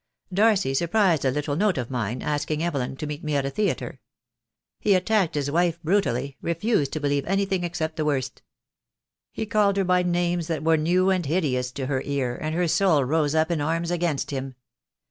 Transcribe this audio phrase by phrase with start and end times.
[0.33, 3.99] Darcy surprised a little note of mine, asking Evelyn to meet me at a theatre.
[4.79, 8.41] He attacked his wife brutally, refused to believe anything except the worst.
[9.31, 12.67] He called her by names that were new and hideous to her ear, and her
[12.67, 14.55] soul rose up in arms against him.